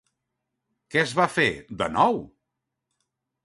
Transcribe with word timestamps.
Què 0.95 1.03
es 1.03 1.13
va 1.21 1.27
fer, 1.35 1.47
de 1.83 1.91
nou? 1.99 2.21